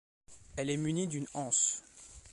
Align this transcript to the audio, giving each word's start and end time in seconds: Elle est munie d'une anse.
Elle 0.57 0.71
est 0.71 0.77
munie 0.77 1.05
d'une 1.05 1.27
anse. 1.35 1.83